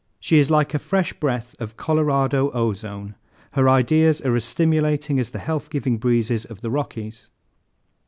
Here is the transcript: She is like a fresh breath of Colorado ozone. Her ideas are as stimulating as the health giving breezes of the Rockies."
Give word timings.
She 0.19 0.39
is 0.39 0.49
like 0.49 0.73
a 0.73 0.79
fresh 0.79 1.13
breath 1.13 1.53
of 1.59 1.77
Colorado 1.77 2.49
ozone. 2.53 3.13
Her 3.51 3.69
ideas 3.69 4.19
are 4.21 4.35
as 4.35 4.45
stimulating 4.45 5.19
as 5.19 5.29
the 5.29 5.37
health 5.37 5.69
giving 5.69 5.99
breezes 5.99 6.43
of 6.43 6.61
the 6.61 6.71
Rockies." 6.71 7.29